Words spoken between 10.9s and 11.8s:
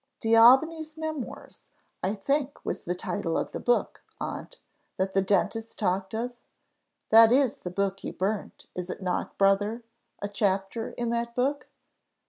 in that book?"